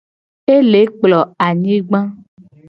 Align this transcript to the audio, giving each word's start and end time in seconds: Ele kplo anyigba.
Ele 0.55 0.81
kplo 0.97 1.19
anyigba. 1.45 1.99